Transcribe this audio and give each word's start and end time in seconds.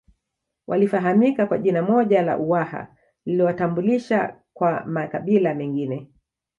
Walifahamika 0.67 1.45
kwa 1.47 1.57
jina 1.57 1.81
moja 1.81 2.21
la 2.21 2.37
Uwaha 2.37 2.87
lililowatambulisha 3.25 4.35
kwa 4.53 4.85
makabila 4.85 5.53
mengine 5.53 6.09